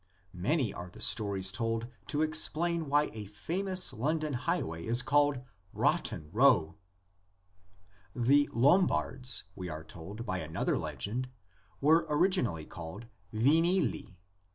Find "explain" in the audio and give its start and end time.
2.23-2.89